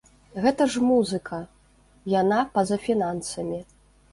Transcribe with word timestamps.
Гэта 0.43 0.65
ж 0.75 0.81
музыка, 0.91 1.39
яна 2.21 2.41
па-за 2.57 2.77
фінансамі. 2.89 3.63